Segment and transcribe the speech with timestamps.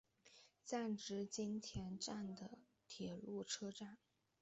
[0.65, 2.57] 赞岐津田站的
[2.87, 3.99] 铁路车站。